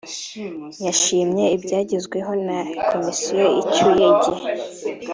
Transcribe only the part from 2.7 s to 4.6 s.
Komisiyo icyuye igihe